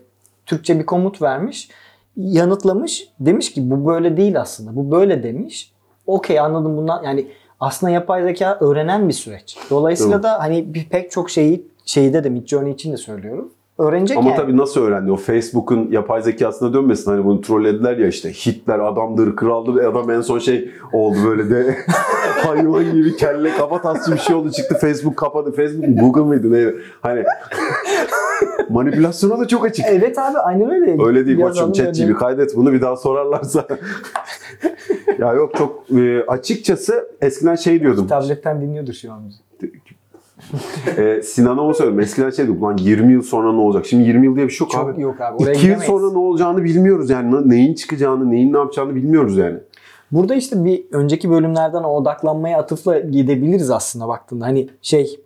Türkçe 0.45 0.79
bir 0.79 0.85
komut 0.85 1.21
vermiş. 1.21 1.69
Yanıtlamış. 2.17 3.07
Demiş 3.19 3.53
ki 3.53 3.71
bu 3.71 3.85
böyle 3.87 4.17
değil 4.17 4.41
aslında. 4.41 4.75
Bu 4.75 4.91
böyle 4.91 5.23
demiş. 5.23 5.73
Okey 6.07 6.39
anladım 6.39 6.77
bundan. 6.77 7.03
Yani 7.03 7.27
aslında 7.59 7.91
yapay 7.91 8.23
zeka 8.23 8.57
öğrenen 8.61 9.07
bir 9.07 9.13
süreç. 9.13 9.57
Dolayısıyla 9.69 10.23
da 10.23 10.39
hani 10.39 10.73
pek 10.89 11.11
çok 11.11 11.29
şeyi 11.29 11.67
şeyde 11.85 12.23
de 12.23 12.29
Midjourney 12.29 12.73
için 12.73 12.91
de 12.91 12.97
söylüyorum. 12.97 13.53
Öğrenecek 13.77 14.17
Ama 14.17 14.29
yani. 14.29 14.37
tabii 14.37 14.57
nasıl 14.57 14.81
öğrendi? 14.81 15.11
O 15.11 15.15
Facebook'un 15.15 15.91
yapay 15.91 16.21
zekasına 16.21 16.73
dönmesin. 16.73 17.11
Hani 17.11 17.25
bunu 17.25 17.41
trollediler 17.41 17.97
ya 17.97 18.07
işte 18.07 18.31
Hitler 18.33 18.79
adamdır, 18.79 19.35
kraldır. 19.35 19.83
Adam 19.83 20.09
en 20.09 20.21
son 20.21 20.39
şey 20.39 20.71
oldu 20.93 21.17
böyle 21.25 21.49
de 21.49 21.75
hayvan 22.45 22.91
gibi 22.91 23.15
kelle 23.15 23.51
kafa 23.51 23.81
tasçı 23.81 24.11
bir 24.11 24.17
şey 24.17 24.35
oldu. 24.35 24.51
Çıktı 24.51 24.77
Facebook 24.81 25.17
kapadı. 25.17 25.51
Facebook 25.51 25.99
Google 25.99 26.21
mıydı 26.21 26.51
neydi? 26.51 26.77
Hani 27.01 27.23
manipülasyona 28.69 29.39
da 29.39 29.47
çok 29.47 29.65
açık. 29.65 29.85
Evet 29.89 30.17
abi 30.19 30.37
aynen 30.37 30.69
öyle. 30.71 31.03
Öyle 31.05 31.25
değil 31.25 31.37
Yazalım, 31.37 31.69
koçum 31.71 31.85
chat 31.85 31.95
gibi 31.95 32.13
kaydet 32.13 32.55
bunu 32.55 32.73
bir 32.73 32.81
daha 32.81 32.95
sorarlarsa. 32.95 33.67
ya 35.19 35.33
yok 35.33 35.55
çok 35.57 35.83
e, 35.91 36.23
açıkçası 36.27 37.09
eskiden 37.21 37.55
şey 37.55 37.81
diyordum. 37.81 38.07
Tabletten 38.07 38.61
dinliyordur 38.61 38.93
şu 38.93 39.13
an 39.13 39.27
bizi. 39.27 39.37
E, 40.97 41.21
Sinan'a 41.21 41.61
onu 41.61 41.73
söyledim. 41.73 41.99
Eskiden 41.99 42.29
şey 42.29 42.45
diyordum 42.45 42.63
lan 42.63 42.77
20 42.77 43.13
yıl 43.13 43.21
sonra 43.21 43.53
ne 43.53 43.59
olacak? 43.59 43.85
Şimdi 43.85 44.03
20 44.07 44.25
yıl 44.25 44.35
diye 44.35 44.45
bir 44.47 44.51
şey 44.51 44.65
yok 44.65 44.71
Çok 44.71 44.89
abi. 44.89 45.01
yok 45.01 45.21
abi. 45.21 45.43
Oraya 45.43 45.53
2 45.53 45.67
yıl 45.67 45.79
sonra 45.79 46.11
ne 46.11 46.17
olacağını 46.17 46.63
bilmiyoruz 46.63 47.09
yani. 47.09 47.35
Ne- 47.35 47.49
Neyin 47.55 47.73
çıkacağını, 47.73 48.31
neyin 48.31 48.53
ne 48.53 48.57
yapacağını 48.57 48.95
bilmiyoruz 48.95 49.37
yani. 49.37 49.57
Burada 50.11 50.35
işte 50.35 50.65
bir 50.65 50.83
önceki 50.91 51.29
bölümlerden 51.29 51.83
o 51.83 51.87
odaklanmaya 51.95 52.57
atıfla 52.59 52.99
gidebiliriz 52.99 53.71
aslında 53.71 54.07
baktığında. 54.07 54.45
Hani 54.45 54.69
şey 54.81 55.19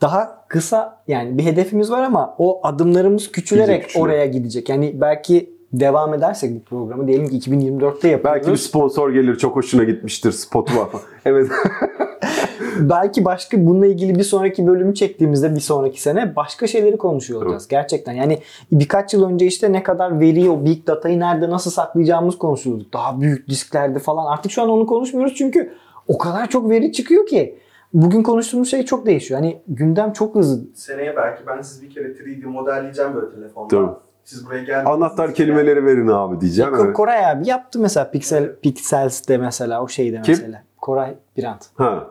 daha 0.00 0.44
kısa 0.48 1.02
yani 1.08 1.38
bir 1.38 1.44
hedefimiz 1.44 1.90
var 1.90 2.02
ama 2.02 2.34
o 2.38 2.60
adımlarımız 2.66 3.32
küçülerek 3.32 3.66
Küçülecek, 3.66 3.86
küçülerek. 3.88 4.04
oraya 4.06 4.26
gidecek. 4.26 4.68
Yani 4.68 4.96
belki 5.00 5.53
devam 5.80 6.14
edersek 6.14 6.54
bu 6.54 6.64
programı 6.64 7.06
diyelim 7.06 7.28
ki 7.28 7.38
2024'te 7.38 8.08
yapıyoruz. 8.08 8.24
Belki 8.24 8.52
bir 8.52 8.56
sponsor 8.56 9.10
gelir 9.10 9.36
çok 9.36 9.56
hoşuna 9.56 9.84
gitmiştir 9.84 10.32
spotu 10.32 10.76
var 10.78 10.88
evet. 11.24 11.50
belki 12.80 13.24
başka 13.24 13.66
bununla 13.66 13.86
ilgili 13.86 14.14
bir 14.14 14.22
sonraki 14.22 14.66
bölümü 14.66 14.94
çektiğimizde 14.94 15.54
bir 15.54 15.60
sonraki 15.60 16.02
sene 16.02 16.36
başka 16.36 16.66
şeyleri 16.66 16.96
konuşuyor 16.96 17.42
olacağız. 17.42 17.68
Gerçekten 17.68 18.12
yani 18.12 18.38
birkaç 18.72 19.14
yıl 19.14 19.28
önce 19.28 19.46
işte 19.46 19.72
ne 19.72 19.82
kadar 19.82 20.20
veriyi 20.20 20.50
o 20.50 20.64
big 20.64 20.86
datayı 20.86 21.20
nerede 21.20 21.50
nasıl 21.50 21.70
saklayacağımız 21.70 22.38
konuşuyorduk. 22.38 22.92
Daha 22.92 23.20
büyük 23.20 23.48
disklerde 23.48 23.98
falan. 23.98 24.32
Artık 24.32 24.52
şu 24.52 24.62
an 24.62 24.68
onu 24.68 24.86
konuşmuyoruz 24.86 25.34
çünkü 25.34 25.72
o 26.08 26.18
kadar 26.18 26.48
çok 26.48 26.70
veri 26.70 26.92
çıkıyor 26.92 27.26
ki. 27.26 27.58
Bugün 27.94 28.22
konuştuğumuz 28.22 28.70
şey 28.70 28.84
çok 28.84 29.06
değişiyor. 29.06 29.40
Hani 29.40 29.62
gündem 29.68 30.12
çok 30.12 30.34
hızlı. 30.34 30.74
Seneye 30.74 31.16
belki 31.16 31.46
ben 31.46 31.62
siz 31.62 31.82
bir 31.82 31.90
kere 31.90 32.08
3D 32.08 32.46
modelleyeceğim 32.46 33.14
böyle 33.14 33.34
telefonda. 33.34 33.68
Tabii. 33.68 34.13
Siz 34.24 34.46
buraya. 34.46 34.84
Anahtar 34.84 35.34
kelimeleri 35.34 35.86
verin 35.86 36.08
abi 36.08 36.40
diyeceğim. 36.40 36.72
Ko- 36.72 36.84
Evet. 36.84 36.94
Koray 36.96 37.26
abi 37.30 37.48
yaptı 37.48 37.78
mesela 37.78 38.10
Pixel 38.10 38.56
Pixels'te 38.56 39.38
mesela 39.38 39.82
o 39.82 39.88
şeyde 39.88 40.22
Kim? 40.22 40.34
mesela. 40.34 40.62
Koray 40.80 41.14
Birant. 41.36 41.66
Ha. 41.74 42.04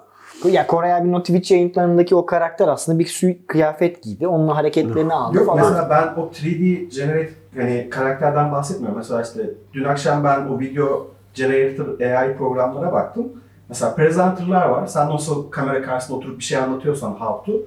Ya 0.52 0.68
Koray 0.68 0.94
abinin 0.94 1.14
o 1.14 1.20
Twitch 1.20 1.52
yayınlarındaki 1.52 2.16
o 2.16 2.26
karakter 2.26 2.68
aslında 2.68 3.00
bir 3.00 3.06
sü- 3.06 3.46
kıyafet 3.48 4.04
giydi. 4.04 4.28
Onun 4.28 4.48
hareketlerini 4.48 5.14
aldı 5.14 5.38
Yok 5.38 5.46
falan. 5.46 5.60
mesela 5.66 5.90
ben 5.90 6.22
o 6.22 6.30
3D 6.34 6.90
generate 6.96 7.30
yani 7.56 7.88
karakterden 7.92 8.52
bahsetmiyorum. 8.52 8.98
Mesela 8.98 9.22
işte 9.22 9.50
dün 9.74 9.84
akşam 9.84 10.24
ben 10.24 10.48
o 10.48 10.60
video 10.60 11.08
generator 11.34 12.00
AI 12.00 12.38
programlara 12.38 12.92
baktım. 12.92 13.28
Mesela 13.70 13.96
presenter'lar 13.96 14.70
var. 14.70 14.88
Sen 14.88 15.10
nasıl 15.10 15.52
kamera 15.52 15.82
karşısında 15.82 16.18
oturup 16.18 16.40
bir 16.40 16.44
şey 16.44 16.58
anlatıyorsan 16.58 17.12
how 17.12 17.52
to. 17.52 17.58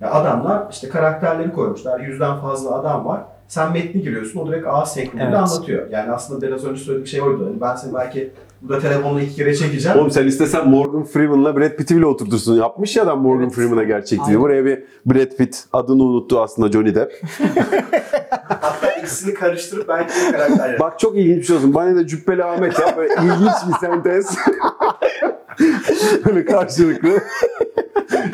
Ya 0.00 0.10
adamlar 0.12 0.66
işte 0.70 0.88
karakterleri 0.88 1.52
koymuşlar. 1.52 2.00
Yüzden 2.00 2.40
fazla 2.40 2.74
adam 2.74 3.04
var. 3.04 3.20
Sen 3.48 3.72
metni 3.72 4.02
giriyorsun. 4.02 4.40
O 4.40 4.48
direkt 4.48 4.66
ağız 4.66 4.94
şeklinde 4.94 5.22
Evet. 5.24 5.34
anlatıyor. 5.34 5.90
Yani 5.90 6.12
aslında 6.12 6.46
biraz 6.46 6.64
önce 6.64 6.80
söylediğim 6.84 7.06
şey 7.06 7.22
oydu. 7.22 7.46
Hani 7.46 7.60
ben 7.60 7.74
seni 7.76 7.94
belki 7.94 8.30
burada 8.62 8.80
telefonla 8.80 9.20
iki 9.22 9.34
kere 9.36 9.54
çekeceğim. 9.54 9.98
Oğlum 9.98 10.10
sen 10.10 10.26
istesen 10.26 10.68
Morgan 10.68 11.04
Freeman'la 11.04 11.56
Brad 11.56 11.76
Pitt'i 11.76 11.96
bile 11.96 12.06
oturtursun. 12.06 12.56
Yapmış 12.56 12.96
ya 12.96 13.02
adam 13.02 13.22
Morgan 13.22 13.42
Evet. 13.44 13.54
Freeman'a 13.54 13.82
gerçekliği. 13.82 14.40
Buraya 14.40 14.64
bir 14.64 14.82
Brad 15.06 15.36
Pitt 15.36 15.64
adını 15.72 16.02
unuttu 16.02 16.40
aslında 16.40 16.72
Johnny 16.72 16.94
Depp. 16.94 17.12
Hatta 18.60 18.92
ikisini 18.92 19.34
karıştırıp 19.34 19.88
belki 19.88 20.12
bir 20.26 20.32
karakter. 20.32 20.78
Bak 20.80 20.98
çok 20.98 21.16
ilginç 21.16 21.38
bir 21.38 21.42
şey 21.46 21.56
olsun. 21.56 21.74
Bana 21.74 21.96
da 21.96 22.06
Cübbeli 22.06 22.44
Ahmet 22.44 22.78
ya 22.78 22.96
böyle 22.96 23.14
ilginç 23.14 23.52
bir 23.68 23.86
sentez. 23.86 24.36
böyle 26.26 26.44
karşılıklı 26.44 27.10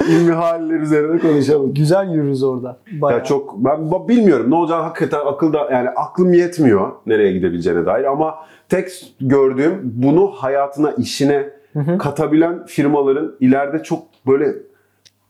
ilmi 0.09 0.33
haller 0.33 0.81
üzerine 0.81 1.19
konuşalım. 1.19 1.75
Güzel 1.75 2.11
yürürüz 2.11 2.43
orada. 2.43 2.79
Bayağı. 2.93 3.19
Ya 3.19 3.25
çok 3.25 3.55
ben 3.57 4.09
bilmiyorum 4.09 4.51
ne 4.51 4.55
olacağını 4.55 4.83
hakikaten 4.83 5.21
akılda 5.27 5.69
yani 5.73 5.89
aklım 5.89 6.33
yetmiyor 6.33 6.93
nereye 7.07 7.33
gidebileceğine 7.33 7.87
dair 7.87 8.05
ama 8.05 8.35
tek 8.69 9.15
gördüğüm 9.21 9.81
bunu 9.85 10.27
hayatına 10.29 10.93
işine 10.93 11.51
katabilen 11.99 12.67
firmaların 12.67 13.35
ileride 13.41 13.83
çok 13.83 14.03
böyle 14.27 14.55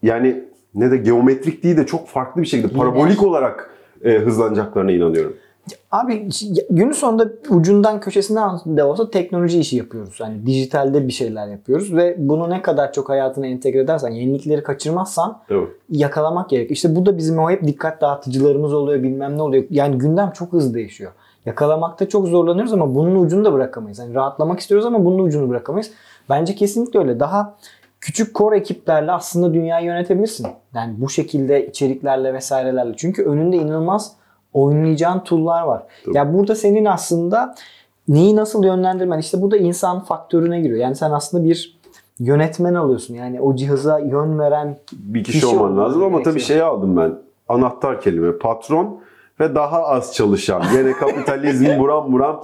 yani 0.03 0.45
ne 0.75 0.91
de 0.91 0.97
geometrik 0.97 1.65
değil 1.65 1.77
de 1.77 1.87
çok 1.87 2.09
farklı 2.09 2.43
bir 2.43 2.47
şekilde 2.47 2.73
parabolik 2.73 3.23
olarak 3.23 3.71
e, 4.05 4.19
hızlanacaklarına 4.19 4.93
inanıyorum. 4.93 5.37
Abi 5.93 6.29
günün 6.71 6.93
sonunda 6.93 7.29
ucundan 7.49 8.01
köşesinden 8.01 8.51
de 8.67 8.85
olsa 8.85 9.11
teknoloji 9.11 9.61
işi 9.61 9.77
yapıyoruz. 9.77 10.21
Yani 10.21 10.47
dijitalde 10.47 11.09
bir 11.09 11.13
şeyler 11.13 11.49
yapıyoruz 11.49 11.97
ve 11.97 12.17
bunu 12.19 12.51
ne 12.51 12.63
kadar 12.63 12.93
çok 12.93 13.09
hayatına 13.09 13.47
entegre 13.47 13.79
edersen, 13.79 14.09
yenilikleri 14.09 14.63
kaçırmazsan 14.63 15.41
mi? 15.51 15.69
yakalamak 15.91 16.51
gerek. 16.51 16.71
İşte 16.71 16.97
bu 16.97 17.07
da 17.07 17.17
bizim 17.17 17.39
o 17.39 17.51
hep 17.51 17.67
dikkat 17.67 18.01
dağıtıcılarımız 18.01 18.75
oluyor, 18.75 19.03
bilmem 19.03 19.37
ne 19.37 19.43
oluyor. 19.43 19.65
Yani 19.71 19.99
gündem 19.99 20.31
çok 20.31 20.53
hızlı 20.53 20.75
değişiyor. 20.75 21.13
Yakalamakta 21.47 22.09
çok 22.09 22.29
zorlanıyoruz 22.29 22.73
ama 22.73 22.95
bunun 22.95 23.25
ucunu 23.25 23.45
da 23.45 23.53
bırakamayız. 23.53 23.99
Yani 23.99 24.15
rahatlamak 24.15 24.61
istiyoruz 24.61 24.87
ama 24.87 25.05
bunun 25.05 25.19
ucunu 25.19 25.49
bırakamayız. 25.49 25.91
Bence 26.31 26.55
kesinlikle 26.55 27.01
öyle. 27.01 27.21
Daha 27.21 27.55
küçük 28.01 28.35
core 28.35 28.57
ekiplerle 28.57 29.13
aslında 29.13 29.55
dünyayı 29.55 29.87
yönetebilirsin. 29.87 30.47
Yani 30.75 30.95
bu 30.99 31.09
şekilde 31.09 31.67
içeriklerle 31.67 32.35
vesairelerle. 32.35 32.95
Çünkü 32.97 33.25
önünde 33.25 33.57
inanılmaz 33.57 34.22
oynayacağın 34.53 35.21
tool'lar 35.21 35.63
var. 35.63 35.83
Tabii. 36.05 36.17
Ya 36.17 36.35
burada 36.35 36.55
senin 36.55 36.85
aslında 36.85 37.55
neyi 38.09 38.37
nasıl 38.37 38.65
yönlendirmen 38.65 39.19
işte 39.19 39.43
bu 39.43 39.51
da 39.51 39.57
insan 39.57 40.01
faktörüne 40.01 40.61
giriyor. 40.61 40.79
Yani 40.79 40.97
sen 40.97 41.11
aslında 41.11 41.45
bir 41.45 41.79
yönetmen 42.19 42.75
alıyorsun. 42.75 43.15
Yani 43.15 43.41
o 43.41 43.57
cihaza 43.57 43.99
yön 43.99 44.39
veren 44.39 44.79
Bir 44.93 45.25
kişi, 45.25 45.41
Kişi 45.41 45.47
olman 45.47 45.79
lazım 45.79 46.03
ama 46.03 46.23
tabii 46.23 46.41
şeyi 46.41 46.63
aldım 46.63 46.97
ben. 46.97 47.19
Anahtar 47.49 48.01
kelime 48.01 48.39
patron 48.39 49.01
ve 49.41 49.55
daha 49.55 49.83
az 49.83 50.15
çalışan. 50.15 50.63
Yine 50.79 50.93
kapitalizm 50.93 51.67
buram 51.79 52.13
buram 52.13 52.43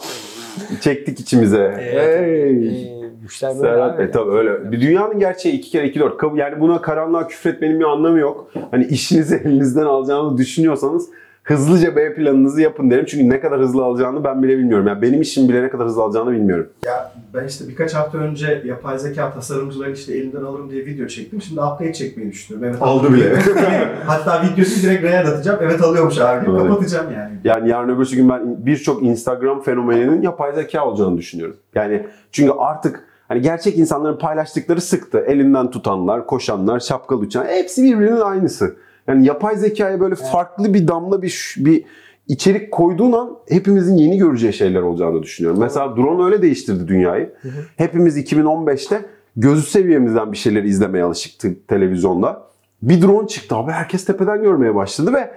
çektik 0.80 1.20
içimize. 1.20 1.74
Hey. 1.78 2.98
Ee, 3.04 3.10
müşteri 3.22 3.50
böyle 3.50 3.60
Serhat 3.60 4.00
e 4.00 4.10
tabii 4.10 4.30
öyle. 4.30 4.72
Bir 4.72 4.80
dünyanın 4.80 5.18
gerçeği 5.18 5.54
iki 5.54 5.70
kere 5.70 5.88
iki 5.88 6.00
dört. 6.00 6.22
Yani 6.36 6.60
buna 6.60 6.80
karanlığa 6.80 7.26
küfretmenin 7.26 7.80
bir 7.80 7.84
anlamı 7.84 8.18
yok. 8.18 8.50
Hani 8.70 8.86
işinizi 8.86 9.36
elinizden 9.44 9.84
alacağınızı 9.84 10.38
düşünüyorsanız 10.38 11.10
hızlıca 11.48 11.96
B 11.96 12.14
planınızı 12.14 12.60
yapın 12.60 12.90
derim. 12.90 13.04
Çünkü 13.08 13.28
ne 13.30 13.40
kadar 13.40 13.60
hızlı 13.60 13.84
alacağını 13.84 14.24
ben 14.24 14.42
bile 14.42 14.58
bilmiyorum. 14.58 14.86
Yani 14.86 15.02
benim 15.02 15.22
işim 15.22 15.48
bile 15.48 15.62
ne 15.62 15.70
kadar 15.70 15.86
hızlı 15.86 16.02
alacağını 16.02 16.32
bilmiyorum. 16.32 16.68
Ya 16.84 17.12
ben 17.34 17.46
işte 17.46 17.68
birkaç 17.68 17.94
hafta 17.94 18.18
önce 18.18 18.62
yapay 18.64 18.98
zeka 18.98 19.32
tasarımcıların 19.32 19.94
işte 19.94 20.14
elinden 20.16 20.42
alırım 20.42 20.70
diye 20.70 20.86
video 20.86 21.06
çektim. 21.06 21.42
Şimdi 21.42 21.60
update 21.60 21.92
çekmeyi 21.92 22.32
düşünüyorum. 22.32 22.68
Evet, 22.70 22.82
Aldı 22.82 23.12
bile. 23.12 23.34
Hatta 24.06 24.42
videosu 24.42 24.82
direkt 24.82 25.04
R'ye 25.04 25.18
atacağım. 25.18 25.58
Evet 25.62 25.82
alıyormuş 25.82 26.18
abi. 26.18 26.50
Evet. 26.50 26.62
Kapatacağım 26.62 27.12
yani. 27.12 27.32
Yani 27.44 27.68
yarın 27.68 27.96
öbürsü 27.96 28.16
gün 28.16 28.28
ben 28.28 28.66
birçok 28.66 29.02
Instagram 29.02 29.62
fenomeninin 29.62 30.22
yapay 30.22 30.54
zeka 30.54 30.86
olacağını 30.86 31.18
düşünüyorum. 31.18 31.56
Yani 31.74 32.06
çünkü 32.32 32.52
artık 32.58 33.04
hani 33.28 33.40
gerçek 33.40 33.78
insanların 33.78 34.18
paylaştıkları 34.18 34.80
sıktı. 34.80 35.18
Elinden 35.18 35.70
tutanlar, 35.70 36.26
koşanlar, 36.26 36.80
şapkalı 36.80 37.18
uçan 37.18 37.44
hepsi 37.44 37.82
birbirinin 37.82 38.20
aynısı. 38.20 38.76
Yani 39.08 39.26
yapay 39.26 39.56
zekaya 39.56 40.00
böyle 40.00 40.14
farklı 40.14 40.74
bir 40.74 40.88
damla 40.88 41.22
bir 41.22 41.54
bir 41.58 41.84
içerik 42.28 42.72
koyduğun 42.72 43.12
an 43.12 43.36
hepimizin 43.48 43.96
yeni 43.96 44.18
göreceği 44.18 44.52
şeyler 44.52 44.82
olacağını 44.82 45.22
düşünüyorum. 45.22 45.60
Mesela 45.60 45.96
drone 45.96 46.24
öyle 46.24 46.42
değiştirdi 46.42 46.88
dünyayı. 46.88 47.32
Hepimiz 47.76 48.18
2015'te 48.18 49.06
gözü 49.36 49.62
seviyemizden 49.62 50.32
bir 50.32 50.36
şeyleri 50.36 50.68
izlemeye 50.68 51.04
alışıktık 51.04 51.68
televizyonda. 51.68 52.42
Bir 52.82 53.02
drone 53.02 53.28
çıktı 53.28 53.56
abi 53.56 53.72
herkes 53.72 54.04
tepeden 54.04 54.42
görmeye 54.42 54.74
başladı 54.74 55.12
ve 55.12 55.30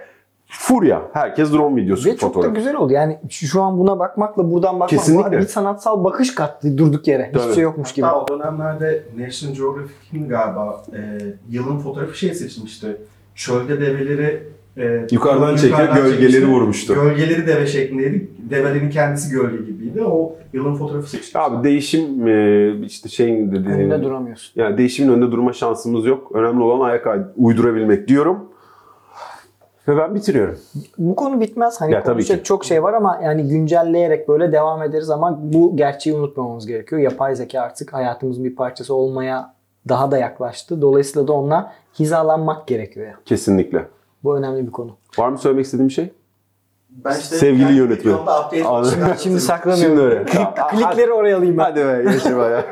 furya. 0.48 1.02
Herkes 1.12 1.52
drone 1.52 1.76
videosu, 1.76 2.08
Ve 2.08 2.16
çok 2.16 2.30
da 2.30 2.34
fotoğraf. 2.34 2.56
güzel 2.56 2.76
oldu. 2.76 2.92
Yani 2.92 3.18
şu 3.30 3.62
an 3.62 3.78
buna 3.78 3.98
bakmakla 3.98 4.50
buradan 4.50 4.74
bakmak 4.74 4.88
Kesinlikle. 4.88 5.38
bir 5.38 5.46
sanatsal 5.46 6.04
bakış 6.04 6.34
kattı 6.34 6.78
durduk 6.78 7.08
yere. 7.08 7.26
Hiçbir 7.28 7.40
Tabii. 7.40 7.54
şey 7.54 7.62
yokmuş 7.62 7.92
gibi. 7.92 8.06
Hatta 8.06 8.20
o 8.20 8.28
dönemlerde 8.28 9.02
National 9.18 9.54
Geographic'in 9.56 10.28
galiba 10.28 10.84
e, 10.92 11.18
yılın 11.50 11.78
fotoğrafı 11.78 12.18
şey 12.18 12.34
seçilmişti. 12.34 12.96
Çölde 13.34 13.80
develeri 13.80 14.42
e, 14.76 15.06
Yukarıdan 15.10 15.56
çekiyor, 15.56 15.94
gölgeleri 15.94 16.20
çekmişti. 16.20 16.48
vurmuştu. 16.48 16.94
Gölgeleri 16.94 17.46
deve 17.46 17.66
şeklindeydi. 17.66 18.28
Develerin 18.50 18.90
kendisi 18.90 19.30
gölge 19.34 19.56
gibiydi. 19.72 20.02
O 20.04 20.36
yılın 20.52 20.74
fotoğrafı 20.74 21.06
seçilmişti. 21.06 21.38
Abi 21.38 21.64
değişim 21.68 22.26
e, 22.28 22.72
işte 22.86 23.08
şeyin 23.08 23.50
dediğin 23.52 23.64
Önünde 23.66 24.02
duramıyorsun. 24.02 24.60
yani 24.60 24.78
değişimin 24.78 25.12
önünde 25.12 25.32
durma 25.32 25.52
şansımız 25.52 26.06
yok. 26.06 26.32
Önemli 26.34 26.62
olan 26.62 26.80
ayak 26.88 27.06
uydurabilmek 27.36 28.08
diyorum. 28.08 28.38
Ve 29.88 29.96
ben 29.96 30.14
bitiriyorum. 30.14 30.58
Bu 30.98 31.14
konu 31.16 31.40
bitmez. 31.40 31.80
Hani 31.80 31.92
Ya 31.92 32.02
tabii 32.02 32.12
konuşacak 32.14 32.38
ki. 32.38 32.44
çok 32.44 32.64
şey 32.64 32.82
var 32.82 32.92
ama 32.94 33.20
yani 33.24 33.48
güncelleyerek 33.48 34.28
böyle 34.28 34.52
devam 34.52 34.82
ederiz 34.82 35.10
ama 35.10 35.38
bu 35.42 35.76
gerçeği 35.76 36.16
unutmamamız 36.16 36.66
gerekiyor. 36.66 37.00
Yapay 37.00 37.34
zeka 37.36 37.60
artık 37.60 37.92
hayatımızın 37.92 38.44
bir 38.44 38.56
parçası 38.56 38.94
olmaya 38.94 39.54
daha 39.88 40.10
da 40.10 40.18
yaklaştı. 40.18 40.82
Dolayısıyla 40.82 41.28
da 41.28 41.32
onunla 41.32 41.72
hizalanmak 41.98 42.66
gerekiyor. 42.66 43.12
Kesinlikle. 43.24 43.86
Bu 44.24 44.36
önemli 44.36 44.66
bir 44.66 44.72
konu. 44.72 44.96
Var 45.18 45.28
mı 45.28 45.38
söylemek 45.38 45.64
istediğim 45.64 45.88
bir 45.88 45.94
şey? 45.94 46.12
Ben 46.90 47.18
işte 47.18 47.36
Sevgili 47.36 47.72
yönetmen. 47.74 48.12
çıkarttım. 48.12 49.14
Şimdi 49.18 49.40
saklanıyorum. 49.40 49.96
Şimdi 49.96 50.00
öyle. 50.00 50.24
Klik- 50.24 50.70
Klikleri 50.70 51.12
oraya 51.12 51.36
alayım 51.38 51.58
ben. 51.58 51.62
Hadi 51.62 51.80
be 51.80 52.02
yaşa 52.12 52.38
be 52.38 52.42
ya. 52.42 52.64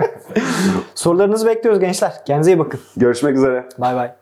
Sorularınızı 0.95 1.47
bekliyoruz 1.47 1.81
gençler. 1.81 2.13
Kendinize 2.27 2.53
iyi 2.53 2.59
bakın. 2.59 2.81
Görüşmek 2.97 3.37
üzere. 3.37 3.69
Bay 3.79 3.97
bay. 3.97 4.13